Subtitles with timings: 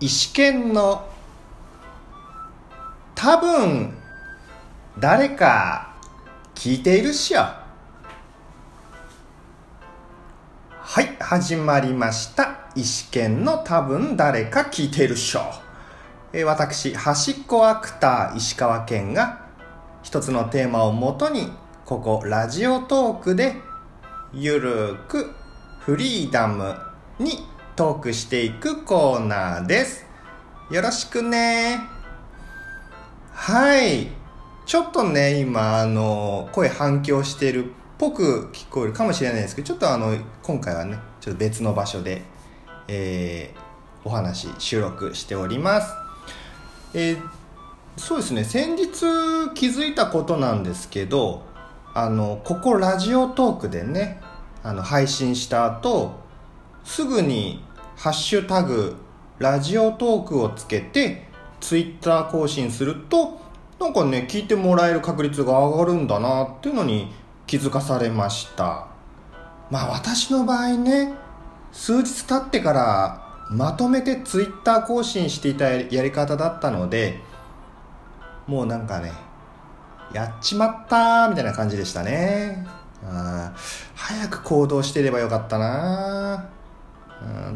[0.00, 1.08] 石剣の
[3.16, 3.98] 多分
[4.96, 5.96] 誰か
[6.54, 7.40] 聞いているっしょ。
[7.40, 7.56] は
[11.02, 12.70] い始まりました。
[12.76, 15.40] 石剣の多分誰か聞いているっしょ。
[16.32, 19.46] えー私端っこアクター石川県が
[20.04, 21.50] 一つのテーマをもとに
[21.84, 23.56] ここラジオトークで
[24.32, 25.34] ゆるく
[25.80, 26.76] フリーダム
[27.18, 27.47] に
[27.78, 30.04] トークしていくコーナーです。
[30.68, 31.78] よろしくね。
[33.30, 34.08] はい。
[34.66, 42.22] ちょっとね今あの声反響してるっぽく聞こえるかもしれないですけどちょっとあの今回はねちょっと別の場所で、
[42.88, 43.68] えー
[44.04, 45.94] お話収録しております。
[46.94, 47.30] えー
[47.96, 48.42] そうですね。
[48.42, 48.90] 先日
[49.54, 51.44] 気づいたことなんですけど
[51.94, 54.20] あのここラジオトークでね
[54.64, 56.26] あの配信した後
[56.82, 57.62] すぐに
[57.98, 58.94] 「ハッシュタグ
[59.40, 61.26] ラジオトーク」をつけて
[61.60, 63.40] ツイッター更新すると
[63.80, 67.12] なんかね聞いてもらえる確率が上がるんだなっていうのに
[67.48, 68.86] 気づかされました。
[69.68, 71.12] まあ私の場合ね
[71.72, 77.20] 数日経ってからまとめてツイッター更新していたやり方だったので
[78.46, 79.12] もうなんかね
[80.12, 82.64] やっちまったーみたいな感じでしたね。
[83.04, 83.58] あー
[83.96, 86.48] 早く行動してればよかったな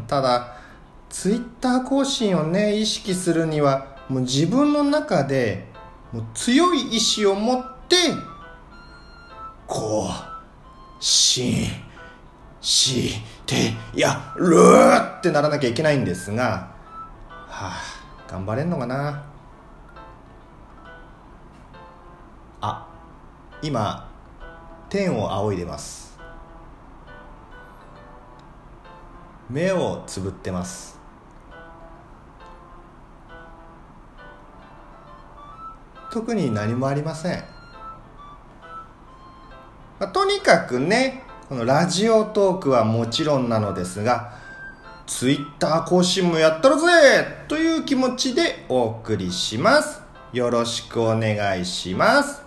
[0.07, 0.57] ただ
[1.09, 5.67] ツイッター更新をね意識するにはもう自分の中で
[6.11, 7.95] もう強い意志を持って
[9.67, 11.67] こうし
[12.61, 14.55] してやる
[15.19, 16.71] ってならなきゃいけないんですが
[17.47, 17.81] はあ
[18.27, 19.23] 頑張れんのかな？
[22.61, 22.87] あ
[23.61, 24.09] 今
[24.89, 26.12] 天を仰いでます。
[29.53, 30.99] 目をつぶってます。
[36.11, 37.43] 特に何もありません、
[39.99, 44.33] まあとにかくねこのラジオトークはもちろんなのですが
[45.05, 46.85] ツイッター更新もやったるぜ！
[47.47, 50.01] という気持ちでお送りします。
[50.31, 52.41] よろしくお願いします。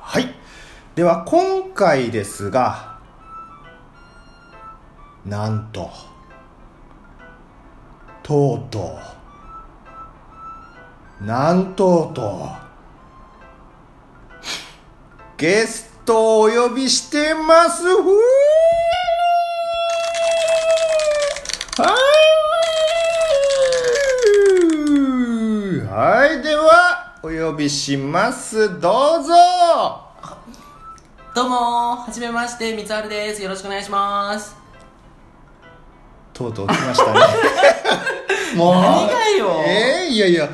[0.00, 0.32] はい。
[0.94, 2.91] では今回ですが
[5.24, 5.88] なんと
[8.24, 8.98] とうと
[11.20, 12.62] うなんとうとう
[15.36, 17.82] ゲストをお呼びしてます。
[17.82, 17.92] ふー。
[21.82, 21.86] は
[25.86, 26.26] い。
[26.26, 26.42] はい。
[26.42, 28.80] ではお呼びします。
[28.80, 29.34] どうぞ。
[31.34, 33.42] どうもはじめまして三春です。
[33.42, 34.61] よろしくお願いします。
[36.32, 37.20] とうとう来ましたね。
[38.56, 38.74] もう。
[38.74, 39.62] 何がよ。
[39.66, 40.48] えー、いやいや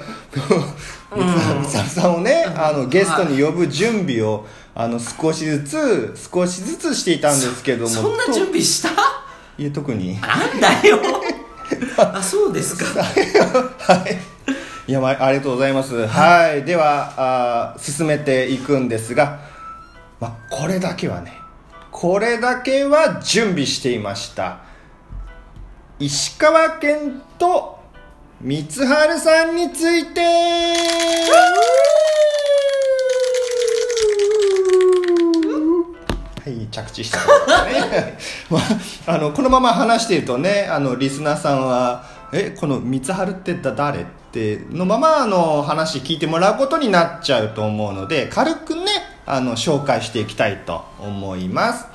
[1.11, 7.89] 三沢さんをねあのゲストに呼ぶ準備をあの少しずつ少しずつしていたんですけども。
[7.89, 8.91] そんな準備した？
[8.91, 8.95] と
[9.59, 10.21] いや特に。
[10.21, 10.99] なんだよ。
[11.97, 13.03] あそうですか。
[13.03, 14.19] はい。
[14.87, 16.07] いや、まあ、ありがとうございます。
[16.07, 16.65] はい。
[16.65, 19.41] では、あー進めていくんですが、
[20.19, 21.35] まあ、これだけはね、
[21.91, 24.61] これだけは準備していました。
[26.01, 27.77] 石川県と
[28.41, 30.21] 三春さんについて
[36.45, 37.19] はい、着地した
[37.67, 38.17] ね。
[38.49, 44.03] まあ、あの、このまま話しているとね、あの、リスナーさんは、え、この三春ってだ誰？
[44.03, 48.85] ってのまま、あの、話聞いてもらうことになっちゃうと思うので、軽くね、
[49.27, 51.87] あの、紹介していきたいと思います。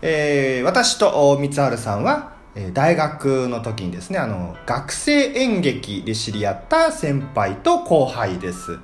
[0.00, 2.37] えー私とお三春さんは、
[2.72, 8.78] 大学の時にですね、あの、学生演劇で知り合った先輩と後輩です。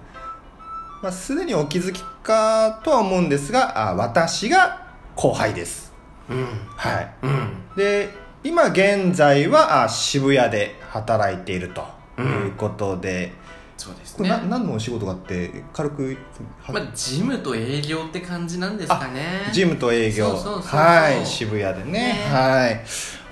[1.02, 5.93] まあ、すでにお気づきかとは思うんですが、あ私が後輩です。
[6.31, 6.46] うん
[6.76, 7.14] はい。
[7.22, 8.08] うんで、
[8.43, 11.84] 今現在はあ渋谷で働いていると
[12.16, 13.32] うんいうことで、
[13.76, 14.28] そうですね。
[14.48, 16.16] 何のお仕事かって軽く、
[16.62, 19.50] はまあジムと営業って感じなんですかね。
[19.52, 20.28] ジムと営業。
[20.28, 21.92] はい渋谷でね。
[21.92, 22.12] ね。
[22.30, 22.80] はい。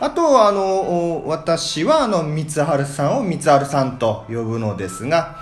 [0.00, 5.36] あとはあのお私はあの三春さんを三春さんと呼ぶのですが、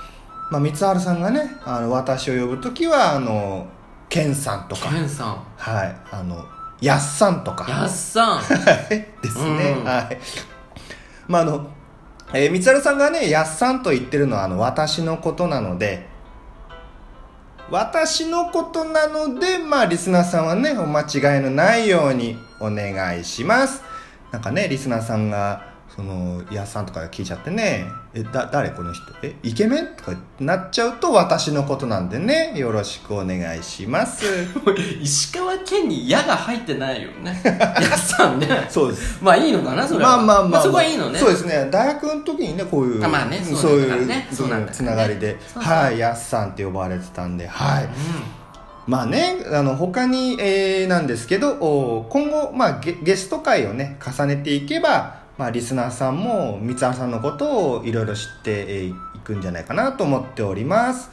[0.51, 3.67] まあ、三春さんがねあの私を呼ぶ時はあの
[4.09, 4.91] 健さんとか。
[4.91, 5.45] ケンさん。
[5.57, 5.97] はい。
[6.11, 6.45] あの
[6.81, 7.71] やっさんとか。
[7.71, 8.39] やっさん。
[8.43, 8.89] はい。
[9.23, 9.85] ですね、うん。
[9.85, 10.19] はい。
[11.27, 11.67] まああの
[12.33, 16.11] えー、三春さんがねやっさんと言ってるのはあの私のことなので
[17.71, 23.83] 私のことなので、まあ、リスナーさんはね、お間違いのないようにお願いします。
[24.33, 25.70] なんかね、リスナーさんが、
[26.01, 29.03] そそのやっさんとか聞いちゃってね「えだ誰この人？
[29.23, 34.25] えイケメン?」とかなっちゃうと私のことなんでねよろしくお願いします。
[35.01, 37.39] 石川県に矢が入ってないよね。
[37.45, 38.67] やさんね。
[38.71, 39.19] そうです。
[39.23, 40.17] まあいいのかなそれは。
[40.17, 41.19] まあまあまあ、そこはいいのね。
[41.19, 41.69] そうですね。
[41.71, 43.91] 大学の時にねこういう、あまあねそそうういう
[44.33, 44.69] そうなんだよね。
[44.73, 45.37] つながりで。
[45.53, 47.89] そうそうはいやっさんって呼ばれてたんではい、う
[48.87, 58.95] まあね、あの他に、えーなんですけどお今後、まあ、ゲゲスト会をね重ねていけば、まあ、リスナーさんも三原さんのことをいろいろ知ってえーい
[59.25, 61.11] くんじゃないかなと思っております。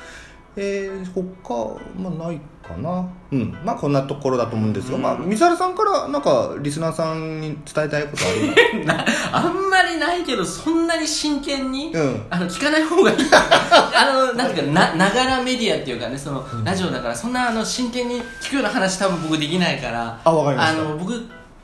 [0.58, 3.10] えー、他、まあ、ないかな。
[3.32, 3.58] うん。
[3.64, 5.02] まあこんなところだと思うんですが、うん。
[5.02, 12.26] まあ三原さんからなんかリスナーさんに伝えたいことありますんなあんまりないけどそんなに真剣に、うん。
[12.30, 13.18] あの聞かない方がいい。
[13.32, 20.20] あのなんていうかなながらメディアっていうかねその、ラジオだからそんなあの真剣に聞くような話多分僕できないから。
[20.22, 20.82] あわかりました。
[20.82, 21.14] あの僕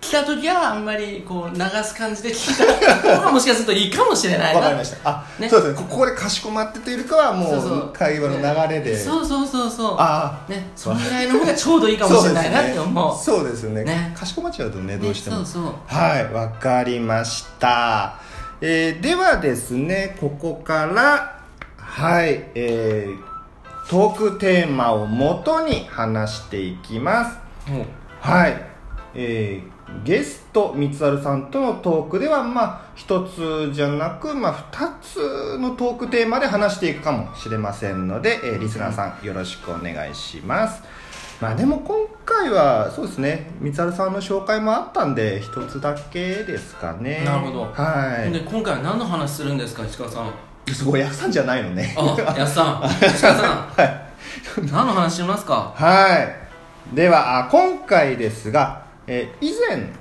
[0.03, 4.59] 来た時はあんまりこう流す感じで聞いた方が もしかするといいかもしれないな。
[4.59, 5.09] わかりました。
[5.09, 5.47] あ、ね。
[5.49, 5.77] そうですね。
[5.77, 8.99] こここでかしこまってというよりかはもそう会話の流れで。
[8.99, 9.95] そうそうそうそう。
[9.97, 10.71] あね。
[10.75, 13.23] そのぐらいの方がちょうどいいかもしれないなって思う。
[13.23, 13.85] そうですよね。
[13.85, 14.13] ね。
[14.17, 15.73] かしこまっちゃうとねどうしても、ねそうそう。
[15.87, 18.15] はいわかりました、
[18.59, 21.39] えーではですねここから
[21.77, 23.33] はいえー
[23.89, 27.37] トークテーマをもとに話していきます。
[28.21, 28.63] はい、
[29.13, 29.72] えー
[30.03, 40.81] ゲスト三春さんとのトークではまあ一つじゃなく、まあ、二つのトークテーマで話していくかもしれませんので、えーリスナーさんよろしくお願いします。
[41.41, 47.23] まあでも今回はそうですね三春さんの紹介もあったんで一つだけですかね。
[47.25, 47.61] なるほど。
[47.73, 48.31] はい。
[48.31, 50.31] で今回は何の話するんですか石川さん。
[50.73, 51.93] すごいやさんじゃないのね。
[51.97, 52.85] あやっさん。
[52.85, 53.67] 石川さん。
[53.75, 54.03] はい。
[54.71, 55.73] 何の話しますか？
[55.75, 56.19] は
[56.91, 56.95] い。
[56.95, 59.91] ではあ今回ですが、えー以前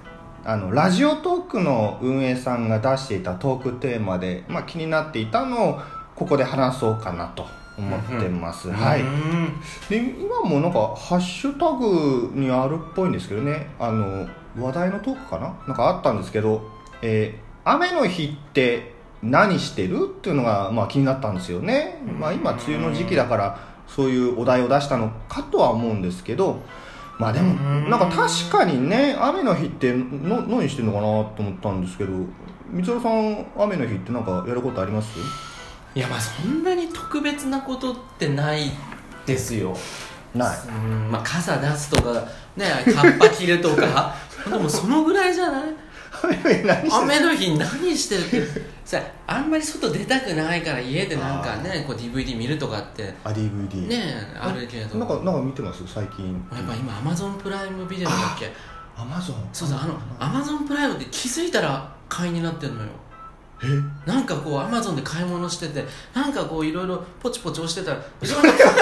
[0.44, 5.80] あのラジオトークの運営さんが出していたトークテーマで、まあ、気になっていたのを
[6.16, 7.46] ここで話そうかなと
[7.78, 9.02] 思ってます、はい。
[9.02, 13.68] うーんで今もなんかハッシュタグにあるっぽいんですけどね。
[13.78, 14.28] あの
[14.58, 15.54] 話題のトークかな？
[15.66, 16.62] なんかあったんですけど、
[17.02, 20.06] えー雨の日って何してる？
[20.06, 26.60] っていうのが、まあ、気になったんですよね、まあ、今梅雨の時期だからそういうお題を出したのかとは思うんですけど
[27.22, 27.90] まあでもうん。
[27.90, 32.12] なんか確かにね雨の日っての何してんのかなと思ったんですけど
[32.70, 35.08] 三浦さん雨の日ってなんかやることあります？
[35.94, 38.70] いやまあそんなに特別なことってない
[39.26, 39.76] ですよ。
[40.34, 40.56] ない。
[40.66, 40.70] う
[41.06, 42.12] んまあ傘出すとか
[42.56, 44.14] ねカッパ着るとか。
[44.50, 45.62] でもそのぐらいじゃない？
[46.90, 48.42] 雨の日何してる？
[48.42, 48.62] って。
[48.84, 53.14] さあんまり外出たくないから家でなんかねこう DVD 見るとかって。
[53.24, 54.98] あ DVD ねあるけど。
[54.98, 55.86] なんかなんか見てます？
[55.86, 56.32] 最近。
[56.52, 58.52] やっぱ今アマゾンプライムビデオだっけ？
[58.96, 62.88] アマゾンそうそうあのアマゾンプライムって気づいたら会員になってんのよ。
[63.64, 63.66] え？
[64.10, 68.74] なんかこうアマゾンで買い物しててなんかこういろいろポチポチ押してたら後ろにいやいや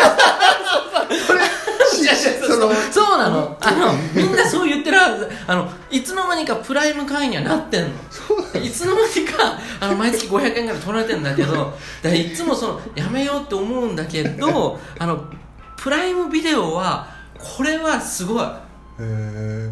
[2.90, 3.56] そうなの。
[3.60, 5.28] あのみんなそう言ってるはず。
[5.46, 7.88] あのいつの間にかプライム会員にはなってんの。
[8.62, 15.24] いつの間にかあの毎月500円ぐらい取られてんだけど だいつもそのやめようって思うんだけど あの
[15.76, 17.06] プライムビデオは
[17.38, 18.44] これはすごい。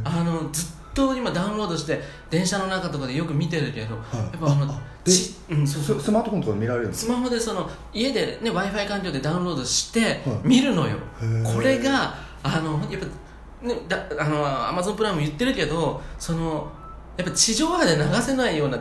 [0.05, 4.01] あのずっと今ダウンロードして電車の中とかでよく見てるけど、や
[4.37, 6.01] っぱあのちうんそうそう。
[6.01, 10.21] ススマートフォンとかで見られるスマホでその家で、ね、w i f i 環境でダウンロードしてはい。
[10.45, 11.55] 見るのよ、へー。
[11.55, 16.71] これがあのやっぱ、ね、だあのアマゾンプライム言ってるけどその
[17.17, 18.79] やっぱ地上波で流せないような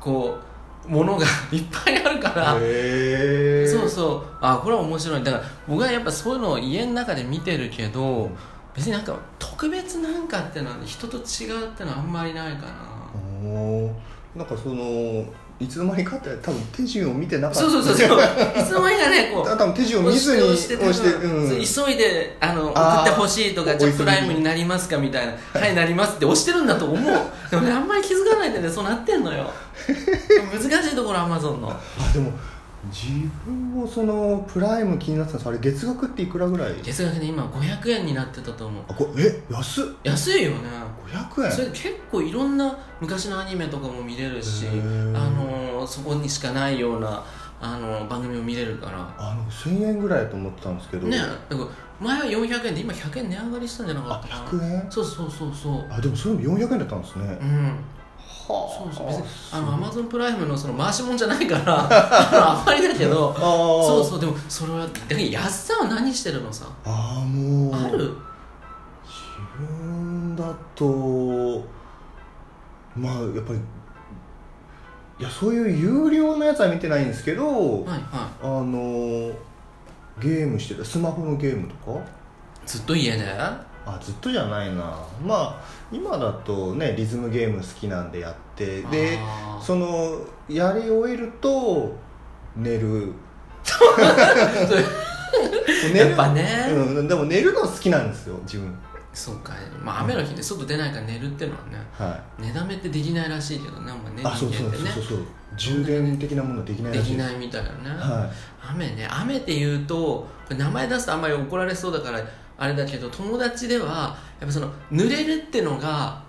[0.00, 0.38] こ
[0.86, 4.22] うものが いっぱいあるから、そうそう。
[4.40, 5.24] あこれは面白い。
[5.24, 8.30] だから僕はやっぱそういうのを家の中で見てるけど
[8.74, 12.72] 別になんか特別なんかってのは人と違うってのはあんまりないかな。
[13.44, 14.38] おー。
[14.38, 15.24] なんかその
[15.58, 17.60] いつの間にかって多分手順を見てなかった。
[17.60, 18.18] そうそうそうそう。
[18.60, 21.64] いつの間にかねこう多分手順を見ずに押して押してうん。
[21.64, 27.20] 急いであの送ってほしいとかじゃプライムになりますかみたいな「はいなります」って押してるんだと思う。
[27.50, 29.50] でもねあんまり気づかないでねそうなってんのよ。
[30.52, 31.70] 難しいところアマゾンの。
[31.70, 32.32] あでも
[32.84, 36.74] 自分もそのプライム気になってたんですあれ月額っていくらぐらい？
[36.82, 38.84] 月額で今500円になってたと思う。
[38.88, 39.84] あこえ安っ。
[40.04, 40.58] 安いよね。
[41.10, 41.52] 500円？
[41.52, 44.70] それで結構いろんな昔のアニメとかも見れるしあ
[45.30, 47.24] のそこにしかないような
[47.60, 49.14] あの番組も見れるから。
[49.18, 51.08] あの1000円ぐらいだと思ってたんですけど。
[51.08, 51.58] ねだから
[51.98, 54.50] 前は400円で今100円値上がりしたんじゃなかあったかな。
[54.50, 54.90] 100円？
[54.90, 55.86] そうそうそうそう。
[55.90, 57.24] あでもそれも400円だったんですね。
[57.40, 57.64] うん。
[57.64, 57.72] は
[58.48, 59.06] そうそう。
[59.08, 66.66] 別にあのアマゾンプライムのその回しもんじゃないから あまりだけどそうそうでもそれはだけど安さは何してるのさ？
[66.84, 67.74] ああもう。
[67.74, 68.14] ある？
[69.04, 71.64] 自分だと
[72.96, 73.58] まあやっぱり
[75.18, 79.32] いやそういう有料のやつは見てないんですけど、はいはあの
[80.20, 81.98] ゲームしてたスマホのゲームとか？
[81.98, 82.02] い
[82.66, 83.24] ずっと家で？
[83.86, 84.98] あずっとじゃないな。
[85.24, 85.62] まあ
[85.92, 89.18] 今だとねリズムゲーム好きなんでやってで
[89.62, 91.94] そのやり終えると
[92.56, 93.12] 寝る。
[95.92, 96.06] 寝る。
[96.08, 96.66] やっぱね。
[96.70, 98.76] うん、でも寝るの好きなんですよ自分。
[99.14, 105.18] そうかまあ雨の日で外出ないから寝るっていうのはねは寝だめってできないらしいけどねまねいあそうそうそうそうそう。
[105.56, 107.10] 充電的なものできないらしい。
[107.12, 112.20] できないみたいなね、は雨ね雨って言うと名前出すとあんまり怒られそうだから
[112.58, 116.22] あれだけど友達ではやっぱその濡れるってのが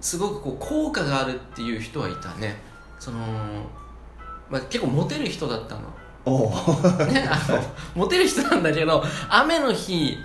[0.00, 2.56] すごくこう効果があるっていう人はいたね。
[2.98, 3.18] その、
[4.50, 5.82] まあ、結構モテる人だったの。
[6.24, 6.50] おお
[7.06, 7.60] ね、あの
[7.96, 10.16] モテる人なんだけど雨の日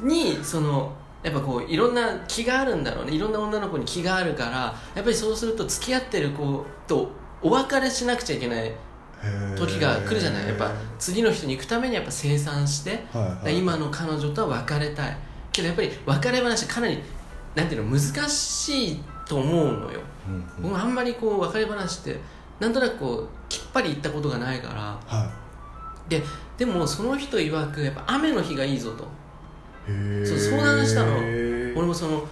[0.00, 0.92] にその
[1.24, 3.12] やっぱこういろんな気があるんだろうね。
[3.12, 7.10] いろんな女の子に気があるからやっぱりそうすると付き合ってる子と
[7.42, 8.72] お別れしなくちゃいけない
[9.56, 10.48] 時が来るじゃない？
[10.48, 13.58] やっぱ次の人に行くためにやっぱ生産して、はいはい。
[13.58, 15.16] 今の彼女とは別れたい。
[15.52, 16.98] けどやっぱり別れ話かなり
[17.54, 20.44] なんていうの難しいと思うのよ、うんうん。
[20.62, 22.18] 僕もあんまりこう別れ話って
[22.60, 24.98] なんとなくこうきっぱり言ったことがないから。
[25.06, 25.30] は
[26.08, 26.22] で
[26.58, 29.04] でもその人曰くやっぱ雨の日がいいぞと。
[29.86, 29.92] そ
[30.34, 31.16] う相談したの。
[31.76, 32.26] 俺もその、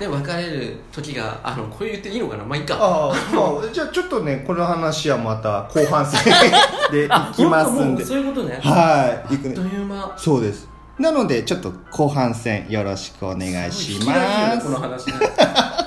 [0.00, 2.44] ね、別れる時があのこれ言っていいのかな？
[2.44, 2.76] まあいいか。
[2.78, 6.32] ああまあ じゃあちょっとねこの話はまた後半戦
[6.92, 8.04] でいきますんで。
[8.04, 8.60] そういうことね。
[8.62, 10.14] はいあっという間。
[10.16, 10.68] そうです。
[10.98, 15.14] なのでちょっと後半戦よろしくお願いし引きがいいこの話ね